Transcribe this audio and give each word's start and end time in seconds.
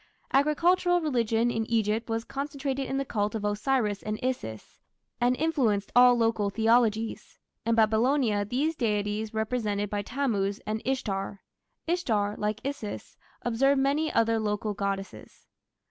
Agricultural 0.33 0.99
religion 0.99 1.51
in 1.51 1.63
Egypt 1.69 2.09
was 2.09 2.23
concentrated 2.23 2.87
in 2.89 2.97
the 2.97 3.05
cult 3.05 3.35
of 3.35 3.45
Osiris 3.45 4.01
and 4.01 4.19
Isis, 4.23 4.79
and 5.19 5.35
influenced 5.37 5.91
all 5.95 6.17
local 6.17 6.49
theologies. 6.49 7.37
In 7.67 7.75
Babylonia 7.75 8.43
these 8.43 8.75
deities 8.75 9.31
were 9.31 9.37
represented 9.41 9.91
by 9.91 10.01
Tammuz 10.01 10.57
and 10.65 10.81
Ishtar. 10.85 11.43
Ishtar, 11.85 12.33
like 12.39 12.61
Isis, 12.65 13.15
absorbed 13.43 13.79
many 13.81 14.11
other 14.11 14.39
local 14.39 14.73
goddesses. 14.73 15.45